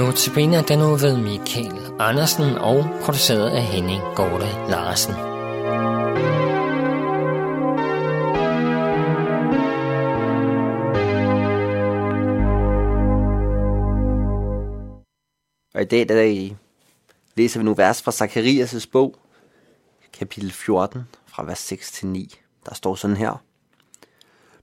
Notabene 0.00 0.62
den 0.62 0.78
nu 0.78 0.96
ved 0.96 1.16
Michael 1.16 1.92
Andersen 1.98 2.58
og 2.58 2.84
produceret 3.02 3.50
af 3.50 3.62
Henning 3.62 4.02
Gorte 4.16 4.46
Larsen. 4.70 5.14
Og 15.74 15.82
i 15.82 15.84
dag 15.84 16.08
der 16.08 16.22
øh, 16.22 16.56
læser 17.36 17.60
vi 17.60 17.64
nu 17.64 17.74
vers 17.74 18.02
fra 18.02 18.12
Zakarias' 18.12 18.90
bog, 18.92 19.16
kapitel 20.12 20.52
14, 20.52 21.02
fra 21.26 21.44
vers 21.44 21.58
6 21.58 21.92
til 21.92 22.06
9. 22.06 22.34
Der 22.66 22.74
står 22.74 22.94
sådan 22.94 23.16
her. 23.16 23.42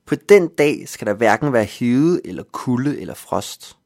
På 0.06 0.16
den 0.16 0.48
dag 0.48 0.90
skal 0.90 1.08
der 1.08 1.14
hverken 1.14 1.54
være 1.54 1.64
hede 1.64 2.22
eller 2.26 2.44
kulde 2.44 3.02
eller 3.02 3.14
frost. 3.14 3.78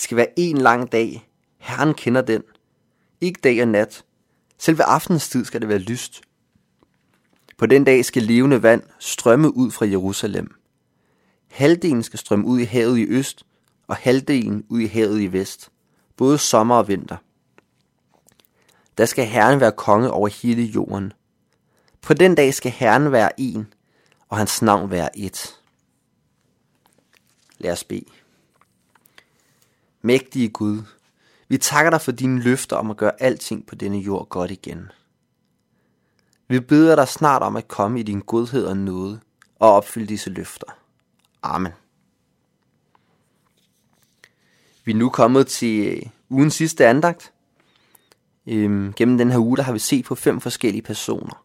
Det 0.00 0.04
skal 0.04 0.16
være 0.16 0.32
en 0.38 0.56
lang 0.56 0.92
dag. 0.92 1.30
Herren 1.58 1.94
kender 1.94 2.22
den. 2.22 2.42
Ikke 3.20 3.40
dag 3.44 3.62
og 3.62 3.68
nat. 3.68 4.04
Selve 4.58 4.82
aftenstid 4.82 5.44
skal 5.44 5.60
det 5.60 5.68
være 5.68 5.78
lyst. 5.78 6.20
På 7.58 7.66
den 7.66 7.84
dag 7.84 8.04
skal 8.04 8.22
levende 8.22 8.62
vand 8.62 8.82
strømme 8.98 9.56
ud 9.56 9.70
fra 9.70 9.86
Jerusalem. 9.86 10.54
Halvdelen 11.48 12.02
skal 12.02 12.18
strømme 12.18 12.46
ud 12.46 12.60
i 12.60 12.64
havet 12.64 12.98
i 12.98 13.06
øst, 13.08 13.46
og 13.86 13.96
halvdelen 13.96 14.64
ud 14.68 14.80
i 14.80 14.86
havet 14.86 15.20
i 15.20 15.32
vest. 15.32 15.70
Både 16.16 16.38
sommer 16.38 16.76
og 16.76 16.88
vinter. 16.88 17.16
Der 18.98 19.04
skal 19.04 19.26
Herren 19.26 19.60
være 19.60 19.72
konge 19.72 20.10
over 20.10 20.28
hele 20.28 20.62
jorden. 20.62 21.12
På 22.02 22.14
den 22.14 22.34
dag 22.34 22.54
skal 22.54 22.72
Herren 22.72 23.12
være 23.12 23.40
en, 23.40 23.74
og 24.28 24.36
hans 24.36 24.62
navn 24.62 24.90
være 24.90 25.18
et. 25.18 25.60
Lad 27.58 27.72
os 27.72 27.84
bede. 27.84 28.04
Mægtige 30.02 30.48
Gud, 30.48 30.82
vi 31.48 31.58
takker 31.58 31.90
dig 31.90 32.00
for 32.00 32.12
dine 32.12 32.42
løfter 32.42 32.76
om 32.76 32.90
at 32.90 32.96
gøre 32.96 33.22
alting 33.22 33.66
på 33.66 33.74
denne 33.74 33.98
jord 33.98 34.28
godt 34.28 34.50
igen. 34.50 34.90
Vi 36.48 36.60
beder 36.60 36.96
dig 36.96 37.08
snart 37.08 37.42
om 37.42 37.56
at 37.56 37.68
komme 37.68 38.00
i 38.00 38.02
din 38.02 38.20
godhed 38.20 38.66
og 38.66 38.76
nåde 38.76 39.20
og 39.58 39.72
opfylde 39.72 40.06
disse 40.06 40.30
løfter. 40.30 40.66
Amen. 41.42 41.72
Vi 44.84 44.92
er 44.92 44.96
nu 44.96 45.08
kommet 45.08 45.46
til 45.46 45.96
øh, 45.96 46.02
ugens 46.28 46.54
sidste 46.54 46.86
andagt. 46.86 47.32
Øhm, 48.46 48.92
gennem 48.92 49.18
den 49.18 49.30
her 49.30 49.38
uge 49.38 49.56
der 49.56 49.62
har 49.62 49.72
vi 49.72 49.78
set 49.78 50.04
på 50.04 50.14
fem 50.14 50.40
forskellige 50.40 50.82
personer, 50.82 51.44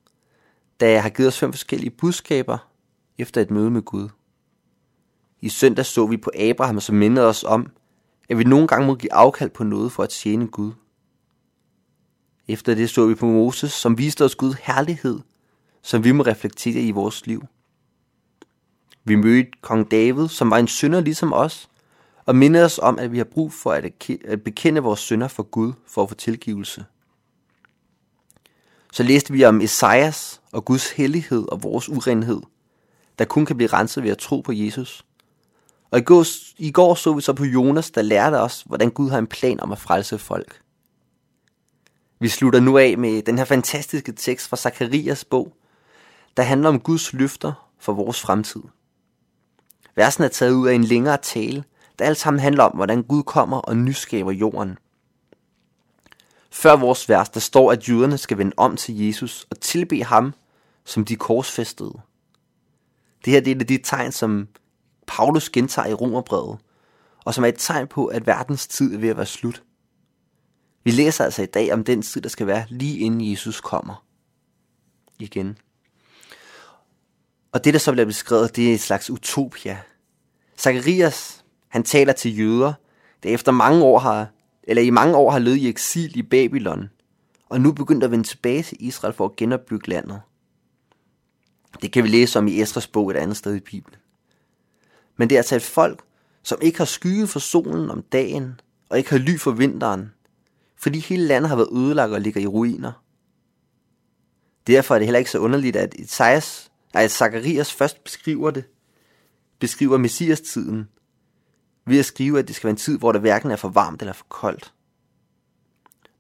der 0.79 0.99
har 0.99 1.09
givet 1.09 1.27
os 1.27 1.39
fem 1.39 1.53
forskellige 1.53 1.89
budskaber 1.89 2.57
efter 3.17 3.41
et 3.41 3.51
møde 3.51 3.71
med 3.71 3.81
Gud. 3.81 4.09
I 5.41 5.49
søndag 5.49 5.85
så 5.85 6.05
vi 6.05 6.17
på 6.17 6.31
Abraham, 6.39 6.79
som 6.79 6.95
mindede 6.95 7.27
os 7.27 7.43
om, 7.43 7.71
at 8.29 8.37
vi 8.37 8.43
nogle 8.43 8.67
gange 8.67 8.87
må 8.87 8.95
give 8.95 9.13
afkald 9.13 9.49
på 9.49 9.63
noget 9.63 9.91
for 9.91 10.03
at 10.03 10.09
tjene 10.09 10.47
Gud. 10.47 10.71
Efter 12.47 12.75
det 12.75 12.89
så 12.89 13.07
vi 13.07 13.15
på 13.15 13.25
Moses, 13.25 13.71
som 13.71 13.97
viste 13.97 14.25
os 14.25 14.35
Guds 14.35 14.55
herlighed, 14.61 15.19
som 15.81 16.03
vi 16.03 16.11
må 16.11 16.23
reflektere 16.23 16.81
i 16.81 16.91
vores 16.91 17.27
liv. 17.27 17.43
Vi 19.03 19.15
mødte 19.15 19.51
kong 19.61 19.91
David, 19.91 20.27
som 20.27 20.51
var 20.51 20.57
en 20.57 20.67
synder 20.67 20.99
ligesom 21.01 21.33
os, 21.33 21.69
og 22.25 22.35
mindede 22.35 22.65
os 22.65 22.79
om, 22.79 22.99
at 22.99 23.11
vi 23.11 23.17
har 23.17 23.25
brug 23.25 23.53
for 23.53 23.71
at 24.27 24.41
bekende 24.43 24.81
vores 24.81 24.99
synder 24.99 25.27
for 25.27 25.43
Gud 25.43 25.73
for 25.87 26.03
at 26.03 26.09
få 26.09 26.15
tilgivelse. 26.15 26.85
Så 28.93 29.03
læste 29.03 29.33
vi 29.33 29.43
om 29.43 29.61
Esajas 29.61 30.41
og 30.51 30.65
Guds 30.65 30.91
hellighed 30.91 31.51
og 31.51 31.63
vores 31.63 31.89
urenhed, 31.89 32.41
der 33.19 33.25
kun 33.25 33.45
kan 33.45 33.57
blive 33.57 33.67
renset 33.67 34.03
ved 34.03 34.11
at 34.11 34.17
tro 34.17 34.41
på 34.41 34.51
Jesus. 34.51 35.05
Og 35.95 36.01
i 36.01 36.03
går, 36.03 36.25
i 36.57 36.71
går 36.71 36.95
så 36.95 37.13
vi 37.13 37.21
så 37.21 37.33
på 37.33 37.45
Jonas, 37.45 37.91
der 37.91 38.01
lærte 38.01 38.35
os, 38.35 38.61
hvordan 38.61 38.89
Gud 38.89 39.09
har 39.09 39.17
en 39.17 39.27
plan 39.27 39.59
om 39.59 39.71
at 39.71 39.77
frelse 39.77 40.17
folk. 40.17 40.61
Vi 42.19 42.27
slutter 42.27 42.59
nu 42.59 42.77
af 42.77 42.97
med 42.97 43.21
den 43.21 43.37
her 43.37 43.45
fantastiske 43.45 44.11
tekst 44.11 44.47
fra 44.49 44.57
Zakarias 44.57 45.25
bog, 45.25 45.53
der 46.37 46.43
handler 46.43 46.69
om 46.69 46.79
Guds 46.79 47.13
løfter 47.13 47.71
for 47.79 47.93
vores 47.93 48.21
fremtid. 48.21 48.61
Versen 49.95 50.23
er 50.23 50.27
taget 50.27 50.53
ud 50.53 50.67
af 50.67 50.73
en 50.73 50.83
længere 50.83 51.17
tale, 51.17 51.63
der 51.99 52.05
alt 52.05 52.17
sammen 52.17 52.39
handler 52.39 52.63
om, 52.63 52.75
hvordan 52.75 53.03
Gud 53.03 53.23
kommer 53.23 53.57
og 53.57 53.77
nyskaber 53.77 54.31
jorden. 54.31 54.77
Før 56.51 56.75
vores 56.75 57.09
vers, 57.09 57.29
der 57.29 57.39
står, 57.39 57.71
at 57.71 57.89
jøderne 57.89 58.17
skal 58.17 58.37
vende 58.37 58.53
om 58.57 58.77
til 58.77 59.05
Jesus 59.05 59.47
og 59.49 59.59
tilbe 59.59 60.03
ham, 60.03 60.33
som 60.85 61.05
de 61.05 61.15
korsfæstede. 61.15 61.93
Det 63.25 63.33
her 63.33 63.41
det 63.41 63.61
er 63.61 63.65
de 63.65 63.77
tegn, 63.77 64.11
som 64.11 64.47
Paulus 65.07 65.49
gentager 65.49 65.87
i 65.87 65.93
Romerbrevet, 65.93 66.57
og 67.25 67.33
som 67.33 67.43
er 67.43 67.47
et 67.47 67.55
tegn 67.57 67.87
på, 67.87 68.05
at 68.05 68.27
verdens 68.27 68.67
tid 68.67 68.95
er 68.95 68.97
ved 68.97 69.09
at 69.09 69.17
være 69.17 69.25
slut. 69.25 69.63
Vi 70.83 70.91
læser 70.91 71.23
altså 71.23 71.41
i 71.41 71.45
dag 71.45 71.73
om 71.73 71.83
den 71.83 72.01
tid, 72.01 72.21
der 72.21 72.29
skal 72.29 72.47
være 72.47 72.65
lige 72.69 72.99
inden 72.99 73.31
Jesus 73.31 73.61
kommer. 73.61 74.05
Igen. 75.19 75.57
Og 77.51 77.65
det, 77.65 77.73
der 77.73 77.79
så 77.79 77.91
bliver 77.91 78.05
beskrevet, 78.05 78.55
det 78.55 78.69
er 78.69 78.73
et 78.73 78.81
slags 78.81 79.09
utopia. 79.09 79.79
Zacharias, 80.57 81.45
han 81.67 81.83
taler 81.83 82.13
til 82.13 82.39
jøder, 82.39 82.73
der 83.23 83.29
efter 83.29 83.51
mange 83.51 83.83
år 83.83 83.99
har, 83.99 84.27
eller 84.63 84.83
i 84.83 84.89
mange 84.89 85.15
år 85.15 85.31
har 85.31 85.39
levet 85.39 85.57
i 85.57 85.67
eksil 85.67 86.17
i 86.17 86.23
Babylon, 86.23 86.89
og 87.49 87.61
nu 87.61 87.71
begyndt 87.71 88.03
at 88.03 88.11
vende 88.11 88.27
tilbage 88.27 88.63
til 88.63 88.77
Israel 88.79 89.13
for 89.13 89.25
at 89.25 89.35
genopbygge 89.35 89.89
landet. 89.89 90.21
Det 91.81 91.91
kan 91.91 92.03
vi 92.03 92.09
læse 92.09 92.39
om 92.39 92.47
i 92.47 92.61
Esras 92.61 92.87
bog 92.87 93.11
et 93.11 93.17
andet 93.17 93.37
sted 93.37 93.55
i 93.55 93.59
Bibelen. 93.59 93.99
Men 95.17 95.29
det 95.29 95.35
er 95.35 95.39
altså 95.39 95.55
et 95.55 95.63
folk, 95.63 96.01
som 96.43 96.57
ikke 96.61 96.77
har 96.77 96.85
skygge 96.85 97.27
for 97.27 97.39
solen 97.39 97.91
om 97.91 98.01
dagen, 98.01 98.59
og 98.89 98.97
ikke 98.97 99.09
har 99.09 99.17
ly 99.17 99.37
for 99.37 99.51
vinteren, 99.51 100.11
fordi 100.77 100.99
hele 100.99 101.23
landet 101.23 101.49
har 101.49 101.55
været 101.55 101.69
ødelagt 101.71 102.13
og 102.13 102.21
ligger 102.21 102.41
i 102.41 102.47
ruiner. 102.47 102.91
Derfor 104.67 104.95
er 104.95 104.99
det 104.99 105.05
heller 105.05 105.19
ikke 105.19 105.31
så 105.31 105.39
underligt, 105.39 105.75
at 105.75 105.93
Isaias, 105.93 106.71
at 106.93 107.11
Zacharias 107.11 107.73
først 107.73 108.03
beskriver 108.03 108.51
det, 108.51 108.63
beskriver 109.59 109.97
Messias-tiden, 109.97 110.87
ved 111.85 111.99
at 111.99 112.05
skrive, 112.05 112.39
at 112.39 112.47
det 112.47 112.55
skal 112.55 112.67
være 112.67 112.71
en 112.71 112.77
tid, 112.77 112.97
hvor 112.97 113.11
det 113.11 113.21
hverken 113.21 113.51
er 113.51 113.55
for 113.55 113.69
varmt 113.69 114.01
eller 114.01 114.13
for 114.13 114.25
koldt. 114.29 114.73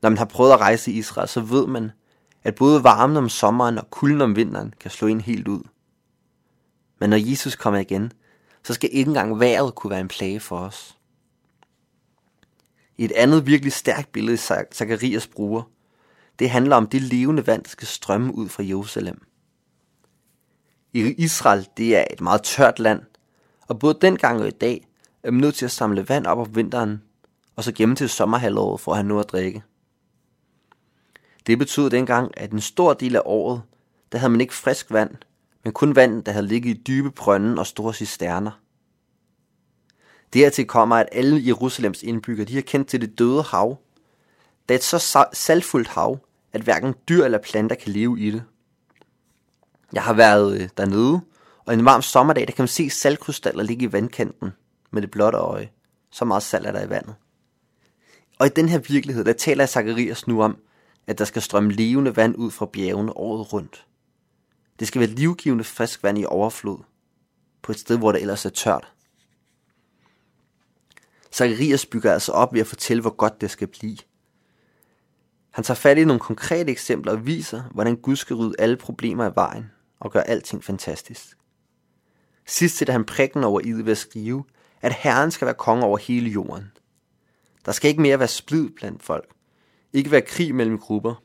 Når 0.01 0.09
man 0.09 0.17
har 0.17 0.25
prøvet 0.25 0.51
at 0.51 0.59
rejse 0.59 0.91
i 0.91 0.97
Israel, 0.97 1.27
så 1.27 1.41
ved 1.41 1.67
man, 1.67 1.91
at 2.43 2.55
både 2.55 2.83
varmen 2.83 3.17
om 3.17 3.29
sommeren 3.29 3.77
og 3.77 3.91
kulden 3.91 4.21
om 4.21 4.35
vinteren 4.35 4.73
kan 4.79 4.91
slå 4.91 5.07
en 5.07 5.21
helt 5.21 5.47
ud. 5.47 5.61
Men 6.99 7.09
når 7.09 7.29
Jesus 7.29 7.55
kommer 7.55 7.79
igen, 7.79 8.11
så 8.65 8.73
skal 8.73 8.89
ikke 8.93 9.09
engang 9.09 9.39
vejret 9.39 9.75
kunne 9.75 9.91
være 9.91 10.01
en 10.01 10.07
plage 10.07 10.39
for 10.39 10.57
os. 10.57 10.97
I 12.97 13.05
et 13.05 13.11
andet 13.11 13.45
virkelig 13.45 13.73
stærkt 13.73 14.11
billede, 14.11 14.37
Zakarias 14.73 15.27
bruger, 15.27 15.63
det 16.39 16.49
handler 16.49 16.75
om 16.75 16.87
det 16.87 17.01
levende 17.01 17.47
vand, 17.47 17.63
der 17.63 17.69
skal 17.69 17.87
strømme 17.87 18.35
ud 18.35 18.49
fra 18.49 18.63
Jerusalem. 18.63 19.21
I 20.93 20.99
Israel, 21.17 21.67
det 21.77 21.97
er 21.97 22.05
et 22.11 22.21
meget 22.21 22.43
tørt 22.43 22.79
land, 22.79 23.01
og 23.67 23.79
både 23.79 23.97
dengang 24.01 24.41
og 24.41 24.47
i 24.47 24.51
dag 24.51 24.87
er 25.23 25.31
man 25.31 25.41
nødt 25.41 25.55
til 25.55 25.65
at 25.65 25.71
samle 25.71 26.09
vand 26.09 26.25
op 26.25 26.37
om 26.37 26.55
vinteren, 26.55 27.01
og 27.55 27.63
så 27.63 27.71
gemme 27.71 27.95
til 27.95 28.09
sommerhalvåret 28.09 28.81
for 28.81 28.91
at 28.91 28.97
have 28.97 29.07
noget 29.07 29.23
at 29.23 29.31
drikke. 29.31 29.63
Det 31.47 31.59
betød 31.59 31.89
dengang, 31.89 32.31
at 32.37 32.51
en 32.51 32.61
stor 32.61 32.93
del 32.93 33.15
af 33.15 33.21
året, 33.25 33.61
der 34.11 34.17
havde 34.17 34.31
man 34.31 34.41
ikke 34.41 34.53
frisk 34.53 34.91
vand, 34.91 35.15
men 35.65 35.73
kun 35.73 35.95
vand, 35.95 36.23
der 36.23 36.31
havde 36.31 36.47
ligget 36.47 36.77
i 36.77 36.81
dybe 36.81 37.11
brønde 37.11 37.59
og 37.59 37.67
store 37.67 37.93
cisterner. 37.93 38.51
Dertil 40.33 40.67
kommer, 40.67 40.95
at 40.95 41.09
alle 41.11 41.47
Jerusalems 41.47 42.03
indbyggere, 42.03 42.47
de 42.47 42.53
har 42.55 42.61
kendt 42.61 42.87
til 42.87 43.01
det 43.01 43.19
døde 43.19 43.43
hav. 43.43 43.77
Det 44.69 44.75
er 44.75 44.79
et 44.79 44.83
så 44.83 45.25
saltfuldt 45.33 45.87
hav, 45.87 46.19
at 46.53 46.61
hverken 46.61 46.95
dyr 47.09 47.23
eller 47.23 47.37
planter 47.37 47.75
kan 47.75 47.91
leve 47.91 48.19
i 48.19 48.31
det. 48.31 48.43
Jeg 49.93 50.03
har 50.03 50.13
været 50.13 50.61
øh, 50.61 50.69
dernede, 50.77 51.21
og 51.65 51.73
en 51.73 51.85
varm 51.85 52.01
sommerdag, 52.01 52.47
der 52.47 52.53
kan 52.53 52.63
man 52.63 52.67
se 52.67 52.89
saltkrystaller 52.89 53.63
ligge 53.63 53.85
i 53.85 53.91
vandkanten 53.91 54.51
med 54.91 55.01
det 55.01 55.11
blotte 55.11 55.37
øje. 55.37 55.69
Så 56.11 56.25
meget 56.25 56.43
salt 56.43 56.67
er 56.67 56.71
der 56.71 56.85
i 56.85 56.89
vandet. 56.89 57.15
Og 58.39 58.45
i 58.45 58.49
den 58.49 58.69
her 58.69 58.79
virkelighed, 58.79 59.23
der 59.23 59.33
taler 59.33 59.65
Zacharias 59.65 60.27
nu 60.27 60.43
om, 60.43 60.57
at 61.07 61.17
der 61.17 61.25
skal 61.25 61.41
strømme 61.41 61.71
levende 61.71 62.15
vand 62.15 62.35
ud 62.35 62.51
fra 62.51 62.65
bjergene 62.65 63.17
året 63.17 63.53
rundt. 63.53 63.85
Det 64.79 64.87
skal 64.87 64.99
være 64.99 65.09
livgivende 65.09 65.63
frisk 65.63 66.03
vand 66.03 66.17
i 66.17 66.25
overflod, 66.25 66.79
på 67.61 67.71
et 67.71 67.79
sted, 67.79 67.97
hvor 67.97 68.11
det 68.11 68.21
ellers 68.21 68.45
er 68.45 68.49
tørt. 68.49 68.93
Zacharias 71.31 71.85
bygger 71.85 72.13
altså 72.13 72.31
op 72.31 72.53
ved 72.53 72.61
at 72.61 72.67
fortælle, 72.67 73.01
hvor 73.01 73.15
godt 73.15 73.41
det 73.41 73.51
skal 73.51 73.67
blive. 73.67 73.97
Han 75.51 75.63
tager 75.63 75.75
fat 75.75 75.97
i 75.97 76.05
nogle 76.05 76.19
konkrete 76.19 76.71
eksempler 76.71 77.11
og 77.11 77.25
viser, 77.25 77.63
hvordan 77.71 77.95
Gud 77.95 78.15
skal 78.15 78.35
rydde 78.35 78.55
alle 78.59 78.77
problemer 78.77 79.25
af 79.25 79.35
vejen 79.35 79.71
og 79.99 80.11
gøre 80.11 80.27
alting 80.27 80.63
fantastisk. 80.63 81.37
Sidst 82.45 82.77
sætter 82.77 82.91
han 82.91 83.05
prikken 83.05 83.43
over 83.43 83.61
i 83.61 83.71
ved 83.71 83.91
at 83.91 83.97
skrive, 83.97 84.43
at 84.81 84.93
Herren 84.93 85.31
skal 85.31 85.45
være 85.45 85.55
konge 85.55 85.85
over 85.85 85.97
hele 85.97 86.29
jorden. 86.29 86.71
Der 87.65 87.71
skal 87.71 87.89
ikke 87.89 88.01
mere 88.01 88.19
være 88.19 88.27
splid 88.27 88.69
blandt 88.69 89.03
folk. 89.03 89.29
Ikke 89.93 90.11
være 90.11 90.21
krig 90.21 90.55
mellem 90.55 90.79
grupper, 90.79 91.23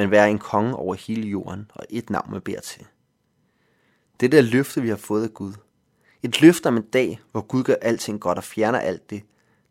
men 0.00 0.10
være 0.10 0.30
en 0.30 0.38
konge 0.38 0.76
over 0.76 0.94
hele 0.94 1.28
jorden 1.28 1.70
og 1.74 1.84
et 1.90 2.10
navn 2.10 2.32
med 2.32 2.40
beder 2.40 2.60
til. 2.60 2.86
Det 4.20 4.32
der 4.32 4.40
løfte, 4.40 4.82
vi 4.82 4.88
har 4.88 4.96
fået 4.96 5.24
af 5.24 5.34
Gud. 5.34 5.52
Et 6.22 6.40
løfte 6.40 6.66
om 6.66 6.76
en 6.76 6.82
dag, 6.82 7.20
hvor 7.32 7.40
Gud 7.40 7.64
gør 7.64 7.74
alting 7.82 8.20
godt 8.20 8.38
og 8.38 8.44
fjerner 8.44 8.78
alt 8.78 9.10
det, 9.10 9.22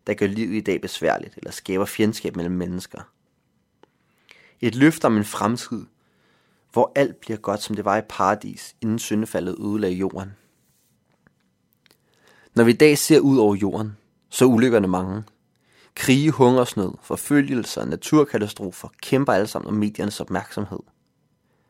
der 0.07 0.13
gør 0.13 0.27
livet 0.27 0.55
i 0.55 0.61
dag 0.61 0.81
besværligt 0.81 1.37
eller 1.37 1.51
skaber 1.51 1.85
fjendskab 1.85 2.35
mellem 2.35 2.55
mennesker. 2.55 3.01
Et 4.61 4.75
løfte 4.75 5.05
om 5.05 5.17
en 5.17 5.25
fremtid, 5.25 5.85
hvor 6.71 6.91
alt 6.95 7.15
bliver 7.15 7.37
godt, 7.37 7.61
som 7.61 7.75
det 7.75 7.85
var 7.85 7.97
i 7.97 8.01
paradis, 8.09 8.75
inden 8.81 8.99
syndefaldet 8.99 9.55
ødelagde 9.59 9.95
jorden. 9.95 10.31
Når 12.55 12.63
vi 12.63 12.71
i 12.71 12.77
dag 12.77 12.97
ser 12.97 13.19
ud 13.19 13.37
over 13.37 13.55
jorden, 13.55 13.97
så 14.29 14.45
er 14.45 14.49
ulykkerne 14.49 14.87
mange. 14.87 15.23
Krige, 15.95 16.31
hungersnød, 16.31 16.91
forfølgelser, 17.01 17.85
naturkatastrofer 17.85 18.87
kæmper 19.01 19.33
alle 19.33 19.47
sammen 19.47 19.69
om 19.69 19.75
mediernes 19.75 20.19
opmærksomhed. 20.19 20.79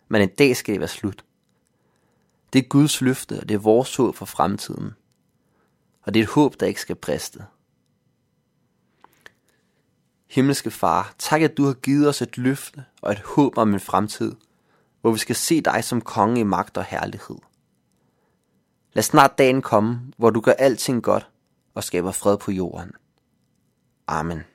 Men 0.07 0.21
en 0.21 0.29
dag 0.29 0.55
skal 0.55 0.73
det 0.73 0.79
være 0.79 0.89
slut. 0.89 1.25
Det 2.53 2.59
er 2.59 2.67
Guds 2.67 3.01
løfte, 3.01 3.39
og 3.39 3.49
det 3.49 3.55
er 3.55 3.59
vores 3.59 3.95
håb 3.95 4.15
for 4.15 4.25
fremtiden. 4.25 4.91
Og 6.01 6.13
det 6.13 6.19
er 6.19 6.23
et 6.23 6.29
håb, 6.29 6.59
der 6.59 6.65
ikke 6.65 6.81
skal 6.81 6.95
briste. 6.95 7.45
Himmelske 10.27 10.71
Far, 10.71 11.13
tak 11.17 11.41
at 11.41 11.57
du 11.57 11.65
har 11.65 11.73
givet 11.73 12.09
os 12.09 12.21
et 12.21 12.37
løfte 12.37 12.85
og 13.01 13.11
et 13.11 13.19
håb 13.19 13.57
om 13.57 13.73
en 13.73 13.79
fremtid, 13.79 14.35
hvor 15.01 15.11
vi 15.11 15.17
skal 15.17 15.35
se 15.35 15.61
dig 15.61 15.83
som 15.83 16.01
konge 16.01 16.39
i 16.39 16.43
magt 16.43 16.77
og 16.77 16.83
herlighed. 16.83 17.37
Lad 18.93 19.03
snart 19.03 19.37
dagen 19.37 19.61
komme, 19.61 20.01
hvor 20.17 20.29
du 20.29 20.41
gør 20.41 20.51
alting 20.51 21.03
godt 21.03 21.29
og 21.73 21.83
skaber 21.83 22.11
fred 22.11 22.37
på 22.37 22.51
jorden. 22.51 22.91
Amen. 24.09 24.45